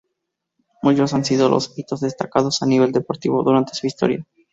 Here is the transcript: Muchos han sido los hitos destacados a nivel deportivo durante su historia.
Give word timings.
Muchos 0.81 1.13
han 1.13 1.23
sido 1.23 1.47
los 1.47 1.77
hitos 1.77 2.01
destacados 2.01 2.63
a 2.63 2.65
nivel 2.65 2.91
deportivo 2.91 3.43
durante 3.43 3.75
su 3.75 3.85
historia. 3.85 4.25